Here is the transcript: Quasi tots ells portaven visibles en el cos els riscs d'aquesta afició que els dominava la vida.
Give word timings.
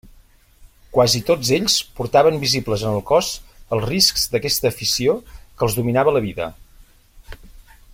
Quasi 0.95 1.19
tots 1.27 1.51
ells 1.57 1.75
portaven 1.99 2.39
visibles 2.45 2.87
en 2.87 2.95
el 2.99 3.05
cos 3.11 3.29
els 3.77 3.87
riscs 3.93 4.27
d'aquesta 4.33 4.75
afició 4.75 5.17
que 5.37 5.69
els 5.69 5.81
dominava 5.83 6.19
la 6.19 6.27
vida. 6.31 6.53